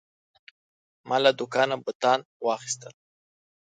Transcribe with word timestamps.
ما 1.07 1.17
له 1.23 1.31
دوکانه 1.39 1.75
بوتان 1.83 2.19
واخیستل. 2.45 2.93